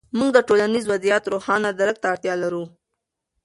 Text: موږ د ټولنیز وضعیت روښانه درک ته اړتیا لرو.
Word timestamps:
موږ 0.17 0.29
د 0.33 0.39
ټولنیز 0.47 0.85
وضعیت 0.91 1.23
روښانه 1.33 1.69
درک 1.79 1.97
ته 2.01 2.07
اړتیا 2.13 2.33
لرو. 2.43 2.63